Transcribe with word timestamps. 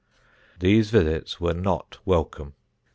These 0.59 0.89
visits 0.89 1.39
were 1.39 1.53
not 1.53 1.99
welcome. 2.05 2.55